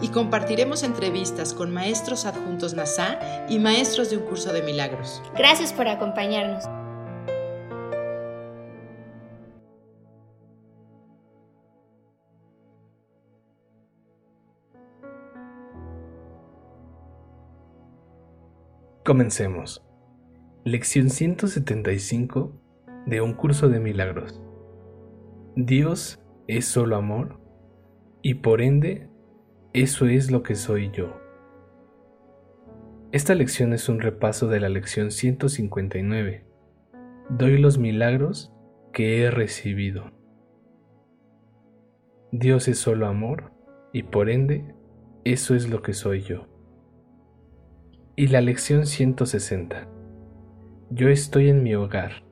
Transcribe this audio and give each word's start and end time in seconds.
Y 0.00 0.08
compartiremos 0.08 0.82
entrevistas 0.82 1.54
con 1.54 1.72
maestros 1.72 2.24
adjuntos 2.24 2.74
NASA 2.74 3.18
y 3.48 3.58
maestros 3.58 4.10
de 4.10 4.16
un 4.16 4.24
curso 4.24 4.52
de 4.52 4.62
milagros. 4.62 5.22
Gracias 5.36 5.72
por 5.72 5.88
acompañarnos. 5.88 6.64
Comencemos. 19.08 19.82
Lección 20.64 21.08
175 21.08 22.52
de 23.06 23.22
un 23.22 23.32
curso 23.32 23.70
de 23.70 23.80
milagros. 23.80 24.42
Dios 25.56 26.20
es 26.46 26.66
solo 26.66 26.96
amor 26.96 27.40
y 28.20 28.34
por 28.34 28.60
ende 28.60 29.08
eso 29.74 30.06
es 30.06 30.30
lo 30.30 30.42
que 30.42 30.54
soy 30.54 30.90
yo. 30.90 31.20
Esta 33.12 33.34
lección 33.34 33.72
es 33.72 33.88
un 33.88 34.00
repaso 34.00 34.48
de 34.48 34.60
la 34.60 34.68
lección 34.68 35.10
159. 35.10 36.44
Doy 37.30 37.58
los 37.58 37.78
milagros 37.78 38.52
que 38.92 39.22
he 39.22 39.30
recibido. 39.30 40.10
Dios 42.32 42.68
es 42.68 42.78
solo 42.78 43.06
amor 43.06 43.52
y 43.92 44.04
por 44.04 44.30
ende 44.30 44.74
eso 45.24 45.54
es 45.54 45.68
lo 45.68 45.82
que 45.82 45.92
soy 45.92 46.22
yo. 46.22 46.46
Y 48.16 48.28
la 48.28 48.40
lección 48.40 48.86
160. 48.86 49.88
Yo 50.90 51.08
estoy 51.08 51.50
en 51.50 51.62
mi 51.62 51.74
hogar. 51.74 52.24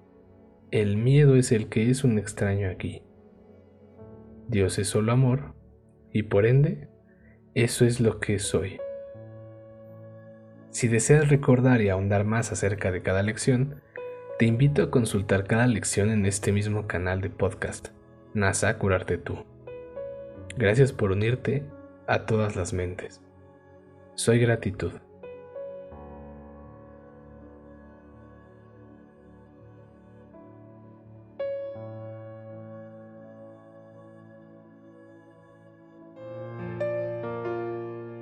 El 0.71 0.97
miedo 0.97 1.37
es 1.37 1.53
el 1.53 1.69
que 1.69 1.91
es 1.91 2.03
un 2.05 2.19
extraño 2.19 2.71
aquí. 2.71 3.03
Dios 4.49 4.79
es 4.79 4.89
solo 4.89 5.13
amor 5.13 5.55
y 6.13 6.25
por 6.25 6.47
ende 6.47 6.89
eso 7.57 7.87
es 7.87 8.01
lo 8.01 8.21
que 8.21 8.39
soy. 8.39 8.79
Si 10.69 10.89
deseas 10.89 11.31
recordar 11.31 11.81
y 11.81 11.89
ahondar 11.89 12.25
más 12.25 12.53
acerca 12.53 12.93
de 12.93 13.01
cada 13.01 13.23
lección, 13.23 13.81
te 14.39 14.45
invito 14.45 14.83
a 14.83 14.91
consultar 14.91 15.45
cada 15.45 15.67
lección 15.67 16.11
en 16.11 16.27
este 16.27 16.53
mismo 16.53 16.87
canal 16.87 17.23
de 17.23 17.31
podcast, 17.31 17.89
NASA 18.35 18.77
Curarte 18.77 19.17
Tú. 19.17 19.39
Gracias 20.59 20.93
por 20.93 21.13
unirte 21.13 21.65
a 22.07 22.27
todas 22.27 22.57
las 22.57 22.75
mentes. 22.75 23.23
Soy 24.17 24.39
gratitud. 24.39 24.93